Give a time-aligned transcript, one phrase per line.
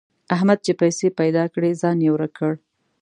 [0.35, 2.53] احمد چې پیسې پيدا کړې؛ ځان يې ورک کړ.